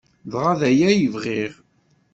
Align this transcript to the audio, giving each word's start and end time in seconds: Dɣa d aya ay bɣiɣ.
Dɣa 0.31 0.53
d 0.59 0.61
aya 0.69 0.85
ay 0.89 1.03
bɣiɣ. 1.13 1.53